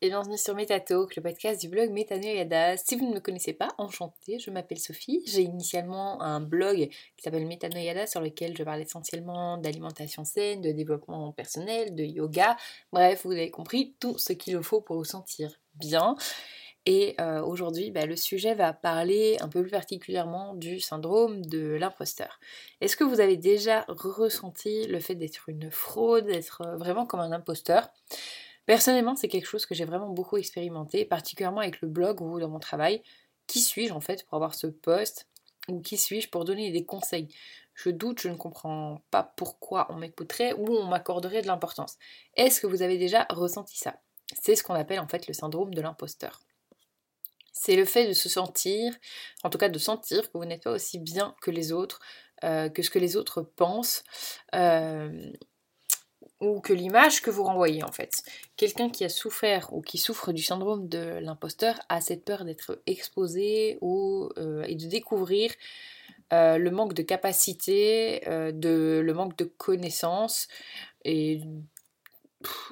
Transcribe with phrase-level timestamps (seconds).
[0.00, 2.76] et bienvenue sur Metatalk, le podcast du blog Metanoyada.
[2.76, 5.24] Si vous ne me connaissez pas, enchantée, je m'appelle Sophie.
[5.26, 10.70] J'ai initialement un blog qui s'appelle Metanoyada sur lequel je parle essentiellement d'alimentation saine, de
[10.70, 12.56] développement personnel, de yoga.
[12.92, 16.14] Bref, vous avez compris tout ce qu'il faut pour vous sentir bien.
[16.86, 21.74] Et euh, aujourd'hui, bah, le sujet va parler un peu plus particulièrement du syndrome de
[21.74, 22.38] l'imposteur.
[22.80, 27.32] Est-ce que vous avez déjà ressenti le fait d'être une fraude, d'être vraiment comme un
[27.32, 27.90] imposteur?
[28.68, 32.50] Personnellement, c'est quelque chose que j'ai vraiment beaucoup expérimenté, particulièrement avec le blog ou dans
[32.50, 33.02] mon travail.
[33.46, 35.26] Qui suis-je en fait pour avoir ce poste
[35.68, 37.28] Ou qui suis-je pour donner des conseils?
[37.72, 41.96] Je doute, je ne comprends pas pourquoi on m'écouterait ou on m'accorderait de l'importance.
[42.36, 44.02] Est-ce que vous avez déjà ressenti ça?
[44.38, 46.42] C'est ce qu'on appelle en fait le syndrome de l'imposteur.
[47.54, 48.94] C'est le fait de se sentir,
[49.44, 52.00] en tout cas de sentir que vous n'êtes pas aussi bien que les autres,
[52.44, 54.04] euh, que ce que les autres pensent,
[54.54, 55.32] euh,
[56.40, 58.22] ou que l'image que vous renvoyez en fait.
[58.56, 62.80] Quelqu'un qui a souffert ou qui souffre du syndrome de l'imposteur a cette peur d'être
[62.86, 65.52] exposé euh, et de découvrir
[66.32, 70.48] euh, le manque de capacité, euh, de, le manque de connaissances
[71.04, 71.40] et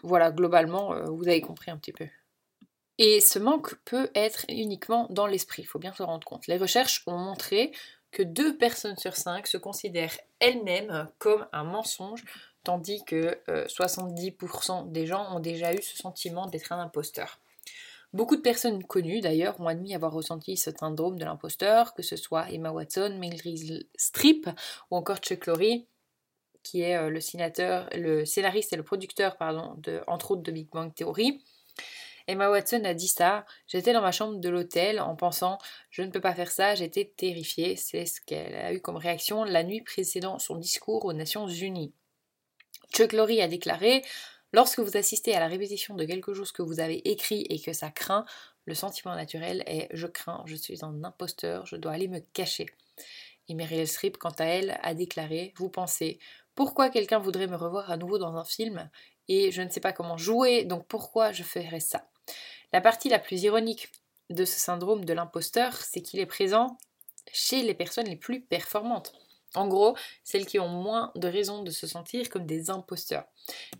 [0.04, 2.06] voilà, globalement, vous avez compris un petit peu.
[2.98, 6.46] Et ce manque peut être uniquement dans l'esprit, il faut bien se rendre compte.
[6.46, 7.72] Les recherches ont montré
[8.12, 12.24] que deux personnes sur cinq se considèrent elles-mêmes comme un mensonge
[12.66, 17.38] tandis que 70% euh, des gens ont déjà eu ce sentiment d'être un imposteur.
[18.12, 22.16] Beaucoup de personnes connues d'ailleurs ont admis avoir ressenti ce syndrome de l'imposteur, que ce
[22.16, 24.48] soit Emma Watson, Meryl Streep
[24.90, 25.84] ou encore Chuck Lorre,
[26.64, 31.44] qui est euh, le, scénariste et le producteur, pardon, entre autres de Big Bang Theory.
[32.26, 33.46] Emma Watson a dit ça.
[33.68, 35.58] J'étais dans ma chambre de l'hôtel en pensant
[35.90, 37.76] je ne peux pas faire ça, j'étais terrifiée.
[37.76, 41.94] C'est ce qu'elle a eu comme réaction la nuit précédant son discours aux Nations Unies.
[42.96, 44.02] Chuck a déclaré
[44.54, 47.74] Lorsque vous assistez à la répétition de quelque chose que vous avez écrit et que
[47.74, 48.24] ça craint,
[48.64, 52.64] le sentiment naturel est je crains, je suis un imposteur, je dois aller me cacher.
[53.50, 56.18] Et Meryl Streep, quant à elle, a déclaré Vous pensez,
[56.54, 58.88] pourquoi quelqu'un voudrait me revoir à nouveau dans un film
[59.28, 62.08] et je ne sais pas comment jouer, donc pourquoi je ferais ça?
[62.72, 63.90] La partie la plus ironique
[64.30, 66.78] de ce syndrome de l'imposteur, c'est qu'il est présent
[67.30, 69.12] chez les personnes les plus performantes.
[69.56, 73.24] En gros, celles qui ont moins de raisons de se sentir comme des imposteurs.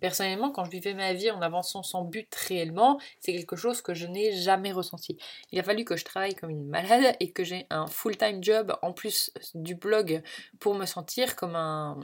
[0.00, 3.94] Personnellement, quand je vivais ma vie en avançant sans but réellement, c'est quelque chose que
[3.94, 5.18] je n'ai jamais ressenti.
[5.52, 8.76] Il a fallu que je travaille comme une malade et que j'ai un full-time job
[8.82, 10.22] en plus du blog
[10.58, 11.98] pour me sentir comme un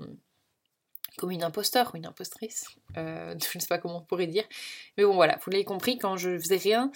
[1.18, 2.66] comme une imposteur ou une impostrice,
[2.96, 4.44] euh, je ne sais pas comment on pourrait dire.
[4.96, 6.90] Mais bon voilà, vous l'avez compris, quand je faisais rien,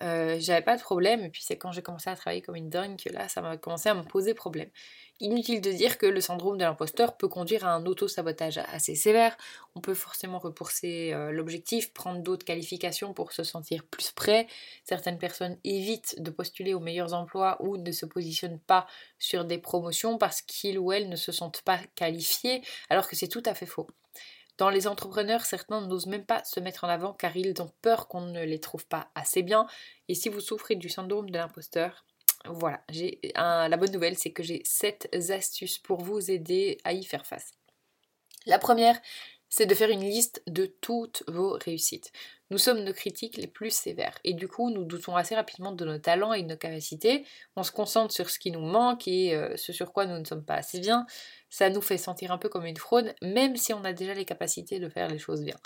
[0.00, 1.20] euh, j'avais pas de problème.
[1.20, 3.56] Et puis c'est quand j'ai commencé à travailler comme une dingue que là, ça m'a
[3.56, 4.70] commencé à me poser problème.
[5.20, 9.36] Inutile de dire que le syndrome de l'imposteur peut conduire à un auto-sabotage assez sévère.
[9.76, 14.48] On peut forcément repousser euh, l'objectif, prendre d'autres qualifications pour se sentir plus prêt.
[14.84, 18.86] Certaines personnes évitent de postuler aux meilleurs emplois ou ne se positionnent pas
[19.18, 23.28] sur des promotions parce qu'ils ou elles ne se sentent pas qualifiés, alors que c'est
[23.28, 23.86] tout à fait faux.
[24.58, 28.06] Dans les entrepreneurs, certains n'osent même pas se mettre en avant car ils ont peur
[28.06, 29.66] qu'on ne les trouve pas assez bien.
[30.08, 32.04] Et si vous souffrez du syndrome de l'imposteur,
[32.44, 37.04] voilà, j'ai la bonne nouvelle, c'est que j'ai 7 astuces pour vous aider à y
[37.04, 37.52] faire face.
[38.46, 39.00] La première,
[39.48, 42.10] c'est de faire une liste de toutes vos réussites.
[42.52, 45.86] Nous sommes nos critiques les plus sévères et du coup nous doutons assez rapidement de
[45.86, 47.24] nos talents et de nos capacités.
[47.56, 50.24] On se concentre sur ce qui nous manque et euh, ce sur quoi nous ne
[50.26, 51.06] sommes pas assez bien.
[51.48, 54.26] Ça nous fait sentir un peu comme une fraude, même si on a déjà les
[54.26, 55.56] capacités de faire les choses bien.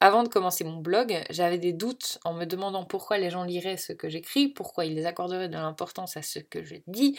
[0.00, 3.76] Avant de commencer mon blog, j'avais des doutes en me demandant pourquoi les gens liraient
[3.76, 7.16] ce que j'écris, pourquoi ils accorderaient de l'importance à ce que je dis.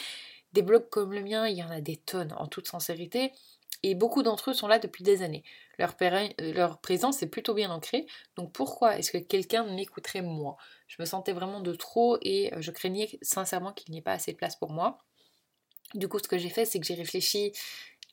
[0.51, 3.31] Des blogs comme le mien, il y en a des tonnes en toute sincérité,
[3.83, 5.43] et beaucoup d'entre eux sont là depuis des années.
[5.77, 5.95] Leur,
[6.40, 8.05] leur présence est plutôt bien ancrée,
[8.35, 10.57] donc pourquoi est-ce que quelqu'un m'écouterait moi?
[10.87, 14.31] Je me sentais vraiment de trop et je craignais sincèrement qu'il n'y ait pas assez
[14.31, 14.99] de place pour moi.
[15.93, 17.53] Du coup, ce que j'ai fait, c'est que j'ai réfléchi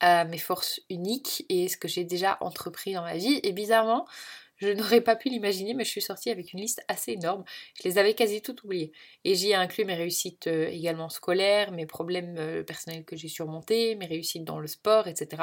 [0.00, 3.41] à mes forces uniques et ce que j'ai déjà entrepris dans ma vie.
[3.43, 4.06] Et bizarrement,
[4.56, 7.45] je n'aurais pas pu l'imaginer, mais je suis sortie avec une liste assez énorme.
[7.75, 8.93] Je les avais quasi toutes oubliées.
[9.25, 13.29] Et j'y ai inclus mes réussites euh, également scolaires, mes problèmes euh, personnels que j'ai
[13.29, 15.43] surmontés, mes réussites dans le sport, etc.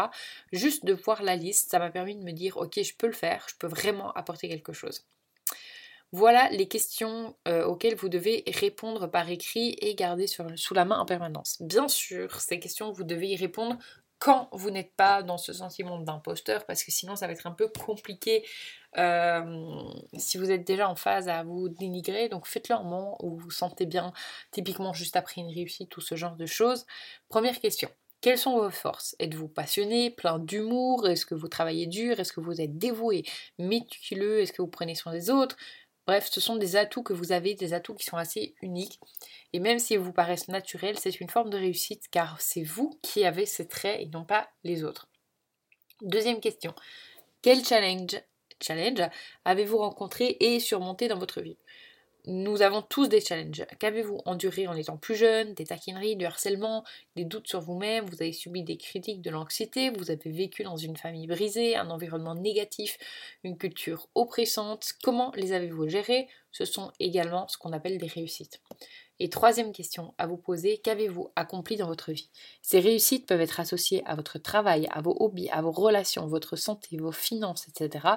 [0.51, 3.13] Juste de voir la liste, ça m'a permis de me dire, ok, je peux le
[3.13, 5.05] faire, je peux vraiment apporter quelque chose.
[6.13, 10.99] Voilà les questions euh, auxquelles vous devez répondre par écrit et garder sous la main
[10.99, 11.61] en permanence.
[11.61, 13.77] Bien sûr, ces questions, vous devez y répondre
[14.21, 17.51] quand vous n'êtes pas dans ce sentiment d'imposteur, parce que sinon ça va être un
[17.53, 18.45] peu compliqué
[18.97, 19.81] euh,
[20.15, 22.29] si vous êtes déjà en phase à vous dénigrer.
[22.29, 24.13] Donc faites-le en moment où vous vous sentez bien,
[24.51, 26.85] typiquement juste après une réussite, tout ce genre de choses.
[27.29, 27.89] Première question.
[28.21, 29.15] Quelles sont vos forces?
[29.17, 31.07] Êtes-vous passionné, plein d'humour?
[31.07, 32.19] Est-ce que vous travaillez dur?
[32.19, 33.23] Est-ce que vous êtes dévoué,
[33.57, 34.41] méticuleux?
[34.41, 35.57] Est-ce que vous prenez soin des autres?
[36.11, 38.99] Bref, ce sont des atouts que vous avez, des atouts qui sont assez uniques.
[39.53, 43.23] Et même s'ils vous paraissent naturels, c'est une forme de réussite car c'est vous qui
[43.23, 45.07] avez ces traits et non pas les autres.
[46.01, 46.75] Deuxième question.
[47.41, 48.19] Quel challenge,
[49.45, 51.55] avez-vous rencontré et surmonté dans votre vie?
[52.25, 53.65] Nous avons tous des challenges.
[53.79, 55.53] Qu'avez-vous enduré en étant plus jeune?
[55.53, 56.83] Des taquineries, du harcèlement,
[57.15, 60.77] des doutes sur vous-même, vous avez subi des critiques, de l'anxiété, vous avez vécu dans
[60.77, 62.97] une famille brisée, un environnement négatif,
[63.43, 64.93] une culture oppressante?
[65.03, 68.61] Comment les avez-vous gérés Ce sont également ce qu'on appelle des réussites.
[69.23, 72.31] Et troisième question à vous poser, qu'avez-vous accompli dans votre vie?
[72.63, 76.55] Ces réussites peuvent être associées à votre travail, à vos hobbies, à vos relations, votre
[76.55, 78.15] santé, vos finances, etc.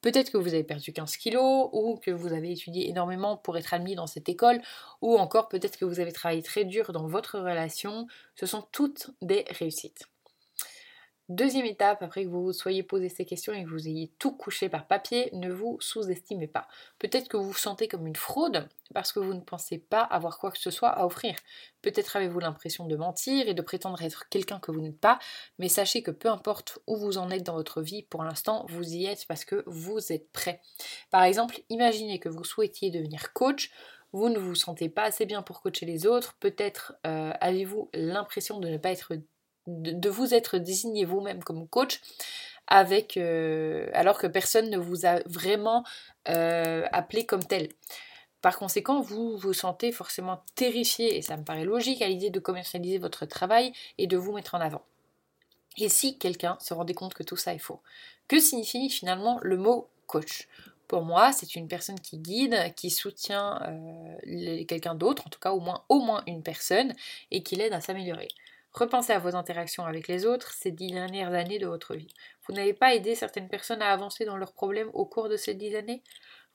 [0.00, 3.74] Peut-être que vous avez perdu 15 kilos ou que vous avez étudié énormément pour être
[3.74, 4.62] admis dans cette école
[5.02, 8.06] ou encore peut-être que vous avez travaillé très dur dans votre relation.
[8.34, 10.06] Ce sont toutes des réussites.
[11.28, 14.68] Deuxième étape, après que vous soyez posé ces questions et que vous ayez tout couché
[14.68, 16.68] par papier, ne vous sous-estimez pas.
[17.00, 20.38] Peut-être que vous vous sentez comme une fraude parce que vous ne pensez pas avoir
[20.38, 21.34] quoi que ce soit à offrir.
[21.82, 25.18] Peut-être avez-vous l'impression de mentir et de prétendre être quelqu'un que vous n'êtes pas,
[25.58, 28.94] mais sachez que peu importe où vous en êtes dans votre vie, pour l'instant, vous
[28.94, 30.60] y êtes parce que vous êtes prêt.
[31.10, 33.72] Par exemple, imaginez que vous souhaitiez devenir coach,
[34.12, 38.60] vous ne vous sentez pas assez bien pour coacher les autres, peut-être euh, avez-vous l'impression
[38.60, 39.14] de ne pas être
[39.66, 42.00] de, vous être désigné vous-même comme coach
[42.66, 45.84] avec euh, alors que personne ne vous a vraiment
[46.28, 47.68] euh, appelé comme tel.
[48.42, 52.38] Par conséquent, vous vous sentez forcément terrifié, et ça me paraît logique, à l'idée de
[52.38, 54.82] commercialiser votre travail et de vous mettre en avant.
[55.78, 57.80] Et si quelqu'un se rendait compte que tout ça est faux
[58.28, 60.48] Que signifie finalement le mot coach?
[60.88, 65.50] Pour moi, c'est une personne qui guide, qui soutient euh, quelqu'un d'autre, en tout cas
[65.50, 66.94] au moins, au moins une personne,
[67.32, 68.28] et qui l'aide à s'améliorer.
[68.76, 72.12] Repensez à vos interactions avec les autres ces dix dernières années de votre vie.
[72.46, 75.54] Vous n'avez pas aidé certaines personnes à avancer dans leurs problèmes au cours de ces
[75.54, 76.02] dix années?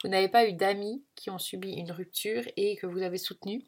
[0.03, 3.63] Vous n'avez pas eu d'amis qui ont subi une rupture et que vous avez soutenu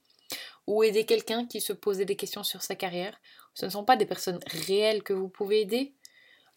[0.68, 3.20] Ou aidé quelqu'un qui se posait des questions sur sa carrière?
[3.56, 5.96] Ce ne sont pas des personnes réelles que vous pouvez aider?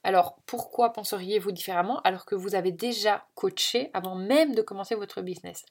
[0.03, 5.23] Alors pourquoi penseriez-vous différemment alors que vous avez déjà coaché avant même de commencer votre
[5.23, 5.65] business?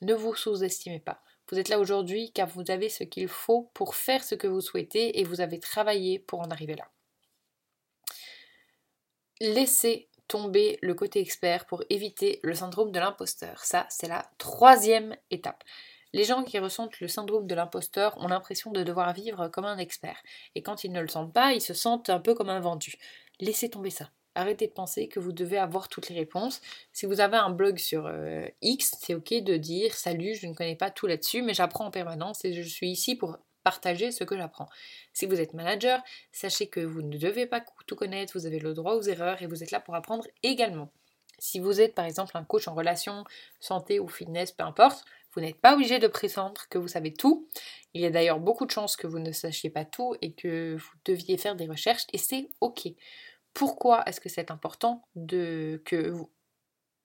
[0.00, 1.22] Ne vous sous-estimez pas.
[1.50, 4.60] Vous êtes là aujourd'hui car vous avez ce qu'il faut pour faire ce que vous
[4.60, 6.88] souhaitez et vous avez travaillé pour en arriver là.
[9.40, 13.64] Laissez tomber le côté expert pour éviter le syndrome de l'imposteur.
[13.64, 15.64] Ça, c'est la troisième étape.
[16.12, 19.78] Les gens qui ressentent le syndrome de l'imposteur ont l'impression de devoir vivre comme un
[19.78, 20.22] expert.
[20.54, 22.96] Et quand ils ne le sentent pas, ils se sentent un peu comme un vendu.
[23.40, 24.10] Laissez tomber ça.
[24.40, 26.62] Arrêtez de penser que vous devez avoir toutes les réponses.
[26.94, 30.54] Si vous avez un blog sur euh, X, c'est ok de dire salut, je ne
[30.54, 34.24] connais pas tout là-dessus, mais j'apprends en permanence et je suis ici pour partager ce
[34.24, 34.70] que j'apprends.
[35.12, 36.02] Si vous êtes manager,
[36.32, 39.46] sachez que vous ne devez pas tout connaître, vous avez le droit aux erreurs et
[39.46, 40.90] vous êtes là pour apprendre également.
[41.38, 43.24] Si vous êtes par exemple un coach en relation,
[43.60, 45.04] santé ou fitness, peu importe,
[45.34, 47.46] vous n'êtes pas obligé de prétendre que vous savez tout.
[47.92, 50.76] Il y a d'ailleurs beaucoup de chances que vous ne sachiez pas tout et que
[50.76, 52.88] vous deviez faire des recherches et c'est ok.
[53.54, 56.14] Pourquoi est-ce que c'est important de, que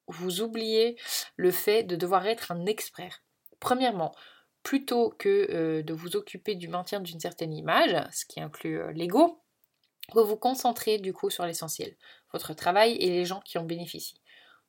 [0.08, 0.98] vous, oubliez
[1.36, 3.24] le fait de devoir être un expert?
[3.60, 4.14] Premièrement,
[4.64, 8.92] plutôt que euh, de vous occuper du maintien d'une certaine image, ce qui inclut euh,
[8.92, 9.42] l'ego,
[10.14, 11.96] vous vous concentrez du coup sur l'essentiel,
[12.32, 14.22] votre travail et les gens qui en bénéficient.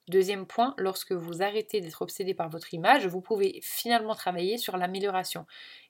[0.08, 4.76] Deuxième point, lorsque vous arrêtez d'être obsédé par votre image, vous pouvez finalement travailler sur
[4.76, 5.46] l'amélioration.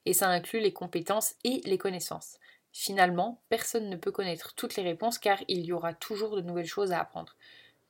[0.06, 2.38] Et ça inclut les compétences et les connaissances.
[2.78, 6.66] Finalement, personne ne peut connaître toutes les réponses car il y aura toujours de nouvelles
[6.66, 7.34] choses à apprendre.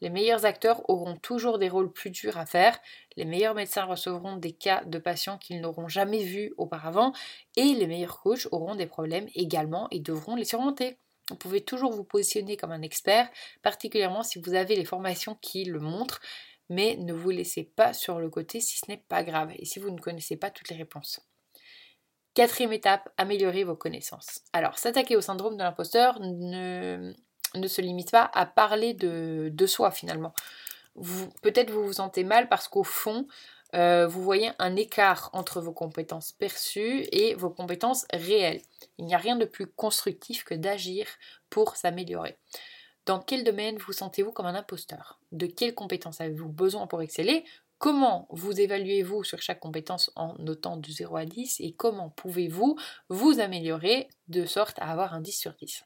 [0.00, 2.78] Les meilleurs acteurs auront toujours des rôles plus durs à faire,
[3.16, 7.12] les meilleurs médecins recevront des cas de patients qu'ils n'auront jamais vus auparavant,
[7.56, 10.98] et les meilleurs coachs auront des problèmes également et devront les surmonter.
[11.30, 13.28] Vous pouvez toujours vous positionner comme un expert,
[13.62, 16.20] particulièrement si vous avez les formations qui le montrent,
[16.68, 19.80] mais ne vous laissez pas sur le côté si ce n'est pas grave et si
[19.80, 21.20] vous ne connaissez pas toutes les réponses.
[22.36, 24.42] Quatrième étape, améliorer vos connaissances.
[24.52, 27.14] Alors, s'attaquer au syndrome de l'imposteur ne,
[27.66, 30.34] se limite pas à parler de, de soi finalement.
[31.40, 33.26] Peut-être vous vous sentez mal parce qu'au fond,
[33.72, 38.60] euh, vous voyez un écart entre vos compétences perçues et vos compétences réelles.
[38.98, 41.06] Il n'y a rien de plus constructif que d'agir
[41.48, 42.36] pour s'améliorer.
[43.06, 45.18] Dans quel domaine vous sentez-vous comme un imposteur?
[45.32, 47.46] De quelles compétences avez-vous besoin pour exceller?
[47.78, 52.78] Comment vous évaluez-vous sur chaque compétence en notant de 0 à 10 et comment pouvez-vous
[53.10, 55.84] vous améliorer de sorte à avoir un 10 sur 10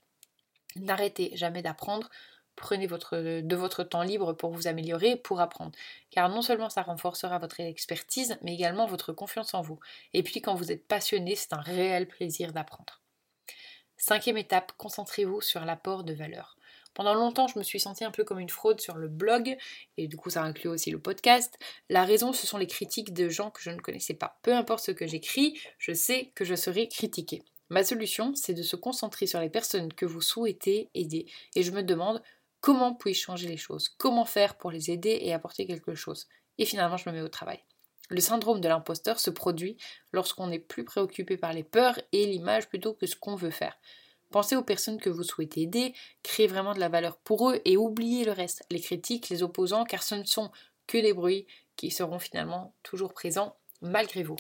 [0.76, 2.08] N'arrêtez jamais d'apprendre,
[2.54, 5.72] prenez votre, de votre temps libre pour vous améliorer, pour apprendre.
[6.10, 9.80] Car non seulement ça renforcera votre expertise, mais également votre confiance en vous.
[10.12, 13.00] Et puis quand vous êtes passionné, c'est un réel plaisir d'apprendre.
[13.96, 16.56] Cinquième étape, concentrez-vous sur l'apport de valeur.
[16.94, 19.56] Pendant longtemps, je me suis sentie un peu comme une fraude sur le blog,
[19.96, 21.58] et du coup ça inclut aussi le podcast.
[21.88, 24.38] La raison, ce sont les critiques de gens que je ne connaissais pas.
[24.42, 27.42] Peu importe ce que j'écris, je sais que je serai critiquée.
[27.68, 31.26] Ma solution, c'est de se concentrer sur les personnes que vous souhaitez aider.
[31.54, 32.20] Et je me demande
[32.60, 33.88] comment puis-je changer les choses?
[33.96, 36.26] Comment faire pour les aider et apporter quelque chose?
[36.58, 37.60] Et finalement, je me mets au travail.
[38.10, 39.76] Le syndrome de l'imposteur se produit
[40.12, 43.78] lorsqu'on est plus préoccupé par les peurs et l'image plutôt que ce qu'on veut faire.
[44.30, 47.76] Pensez aux personnes que vous souhaitez aider, créez vraiment de la valeur pour eux et
[47.76, 50.50] oubliez le reste, les critiques, les opposants, car ce ne sont
[50.86, 51.46] que des bruits
[51.76, 54.36] qui seront finalement toujours présents malgré vous.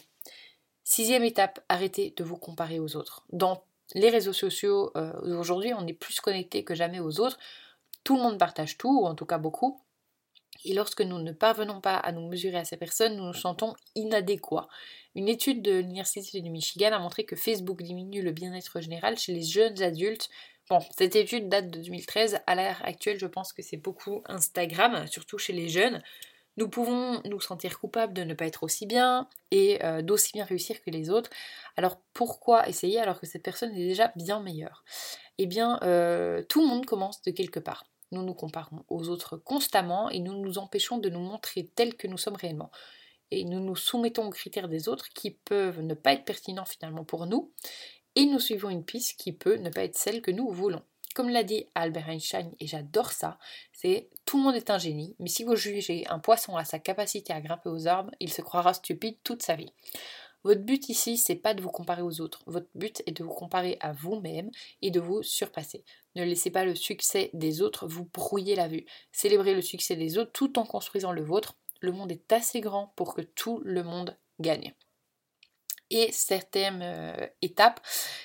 [0.84, 3.24] Sixième étape, arrêtez de vous comparer aux autres.
[3.32, 7.38] Dans les réseaux sociaux, euh, aujourd'hui, on est plus connecté que jamais aux autres.
[8.04, 9.80] Tout le monde partage tout, ou en tout cas beaucoup.
[10.64, 13.74] Et lorsque nous ne parvenons pas à nous mesurer à ces personnes, nous nous sentons
[13.94, 14.68] inadéquats.
[15.14, 19.32] Une étude de l'Université du Michigan a montré que Facebook diminue le bien-être général chez
[19.32, 20.28] les jeunes adultes.
[20.68, 22.40] Bon, cette étude date de 2013.
[22.46, 26.02] À l'heure actuelle, je pense que c'est beaucoup Instagram, surtout chez les jeunes.
[26.56, 30.44] Nous pouvons nous sentir coupables de ne pas être aussi bien et euh, d'aussi bien
[30.44, 31.30] réussir que les autres.
[31.76, 34.84] Alors pourquoi essayer alors que cette personne est déjà bien meilleure?
[35.38, 37.84] Eh bien, euh, tout le monde commence de quelque part.
[38.10, 42.08] Nous nous comparons aux autres constamment et nous nous empêchons de nous montrer tels que
[42.08, 42.70] nous sommes réellement.
[43.30, 47.04] Et nous nous soumettons aux critères des autres qui peuvent ne pas être pertinents finalement
[47.04, 47.52] pour nous.
[48.16, 50.82] Et nous suivons une piste qui peut ne pas être celle que nous voulons.
[51.14, 53.38] Comme l'a dit Albert Einstein, et j'adore ça,
[53.72, 56.78] c'est tout le monde est un génie, mais si vous jugez un poisson à sa
[56.78, 59.72] capacité à grimper aux arbres, il se croira stupide toute sa vie.
[60.42, 62.42] Votre but ici, c'est pas de vous comparer aux autres.
[62.46, 65.84] Votre but est de vous comparer à vous-même et de vous surpasser.
[66.16, 68.86] Ne laissez pas le succès des autres vous brouiller la vue.
[69.12, 71.56] Célébrez le succès des autres tout en construisant le vôtre.
[71.80, 74.74] Le monde est assez grand pour que tout le monde gagne.
[75.90, 77.80] Et certaines euh, étapes,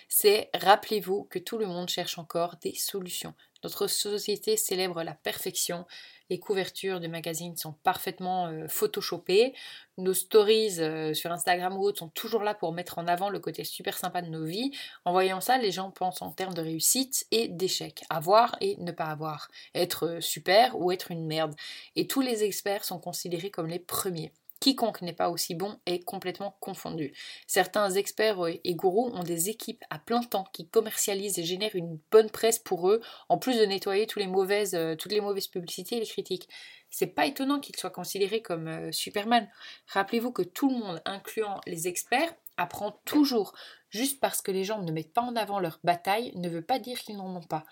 [0.08, 3.34] c'est rappelez-vous que tout le monde cherche encore des solutions.
[3.66, 5.88] Notre société célèbre la perfection.
[6.30, 9.56] Les couvertures des magazines sont parfaitement euh, photoshopées.
[9.98, 13.40] Nos stories euh, sur Instagram ou autres sont toujours là pour mettre en avant le
[13.40, 14.70] côté super sympa de nos vies.
[15.04, 18.04] En voyant ça, les gens pensent en termes de réussite et d'échec.
[18.12, 19.50] Avoir et ne pas avoir.
[19.74, 21.56] Être super ou être une merde.
[21.96, 24.32] Et tous les experts sont considérés comme les premiers.
[24.66, 27.14] Quiconque n'est pas aussi bon est complètement confondu.
[27.46, 32.00] Certains experts et gourous ont des équipes à plein temps qui commercialisent et génèrent une
[32.10, 35.50] bonne presse pour eux, en plus de nettoyer toutes les mauvaises, euh, toutes les mauvaises
[35.50, 36.50] publicités et les critiques.
[36.90, 39.48] C'est pas étonnant qu'ils soient considérés comme euh, Superman.
[39.86, 43.54] Rappelez-vous que tout le monde, incluant les experts, apprend toujours.
[43.92, 46.80] Juste parce que les gens ne mettent pas en avant leur bataille ne veut pas
[46.80, 47.66] dire qu'ils n'en ont pas.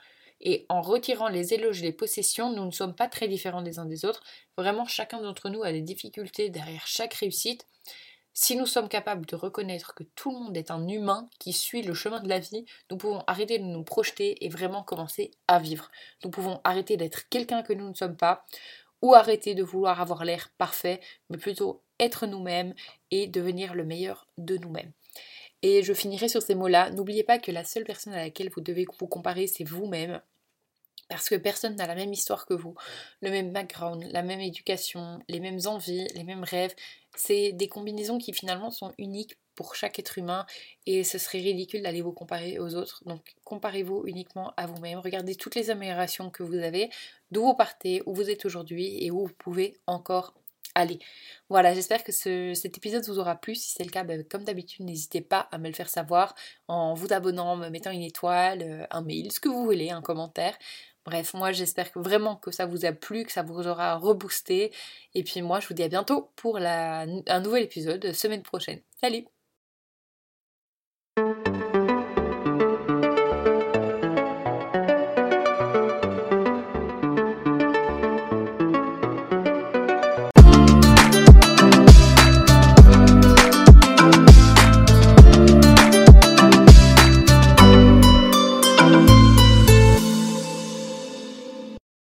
[0.46, 3.80] Et en retirant les éloges et les possessions, nous ne sommes pas très différents des
[3.80, 4.22] uns des autres.
[4.58, 7.66] Vraiment, chacun d'entre nous a des difficultés derrière chaque réussite.
[8.34, 11.82] Si nous sommes capables de reconnaître que tout le monde est un humain qui suit
[11.82, 15.60] le chemin de la vie, nous pouvons arrêter de nous projeter et vraiment commencer à
[15.60, 15.90] vivre.
[16.26, 18.44] Nous pouvons arrêter d'être quelqu'un que nous ne sommes pas,
[19.02, 22.74] ou arrêter de vouloir avoir l'air parfait, mais plutôt être nous-mêmes
[23.12, 24.92] et devenir le meilleur de nous-mêmes.
[25.62, 26.90] Et je finirai sur ces mots-là.
[26.90, 30.22] N'oubliez pas que la seule personne à laquelle vous devez vous comparer, c'est vous-même
[31.14, 32.76] parce que personne n'a la même histoire que vous,
[33.22, 36.74] le même background, la même éducation, les mêmes envies, les mêmes rêves.
[37.16, 40.48] C'est des combinaisons qui finalement sont uniques pour chaque être humain
[40.88, 43.04] et ce serait ridicule d'aller vous comparer aux autres.
[43.06, 46.90] Donc comparez-vous uniquement à vous-même, regardez toutes les améliorations que vous avez,
[47.30, 50.34] d'où vous partez, où vous êtes aujourd'hui et où vous pouvez encore
[50.76, 51.00] aller.
[51.50, 53.56] Voilà, j'espère que cet épisode vous aura plu.
[53.56, 56.36] Si c'est le cas, ben, comme d'habitude, n'hésitez pas à me le faire savoir
[56.68, 60.02] en vous abonnant, me mettant une étoile, euh, un mail, ce que vous voulez, un
[60.02, 60.58] commentaire.
[61.06, 64.72] Bref, moi j'espère vraiment que ça vous a plu, que ça vous aura reboosté.
[65.14, 68.82] Et puis moi je vous dis à bientôt pour un nouvel épisode semaine prochaine.
[69.02, 69.33] Salut